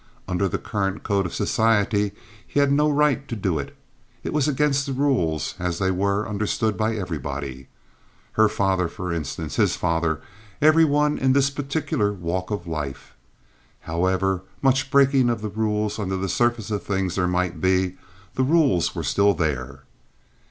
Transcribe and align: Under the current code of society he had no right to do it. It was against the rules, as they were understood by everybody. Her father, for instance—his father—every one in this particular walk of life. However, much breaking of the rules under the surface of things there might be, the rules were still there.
Under 0.27 0.49
the 0.49 0.57
current 0.57 1.03
code 1.03 1.27
of 1.27 1.33
society 1.35 2.13
he 2.47 2.59
had 2.59 2.71
no 2.71 2.89
right 2.89 3.27
to 3.27 3.35
do 3.35 3.59
it. 3.59 3.75
It 4.23 4.33
was 4.33 4.47
against 4.47 4.87
the 4.87 4.93
rules, 4.93 5.53
as 5.59 5.77
they 5.77 5.91
were 5.91 6.27
understood 6.27 6.75
by 6.75 6.95
everybody. 6.95 7.67
Her 8.31 8.49
father, 8.49 8.87
for 8.87 9.13
instance—his 9.13 9.75
father—every 9.75 10.85
one 10.85 11.19
in 11.19 11.33
this 11.33 11.51
particular 11.51 12.11
walk 12.11 12.49
of 12.49 12.65
life. 12.65 13.13
However, 13.81 14.41
much 14.59 14.89
breaking 14.89 15.29
of 15.29 15.43
the 15.43 15.49
rules 15.49 15.99
under 15.99 16.17
the 16.17 16.27
surface 16.29 16.71
of 16.71 16.81
things 16.81 17.13
there 17.13 17.27
might 17.27 17.61
be, 17.61 17.95
the 18.33 18.43
rules 18.43 18.95
were 18.95 19.03
still 19.03 19.35
there. 19.35 19.83